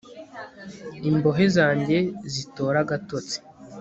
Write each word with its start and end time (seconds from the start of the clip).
ingohe 1.09 1.45
zanjye 1.55 1.97
zitore 2.33 2.77
agatotsi 2.83 3.37